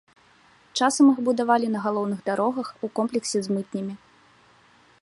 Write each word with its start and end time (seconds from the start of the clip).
Часам 0.79 1.05
іх 1.13 1.19
будавалі 1.27 1.67
на 1.75 1.79
галоўных 1.85 2.19
дарогах 2.31 2.67
у 2.89 2.91
комплексе 2.97 3.39
з 3.49 3.61
мытнямі. 3.61 3.95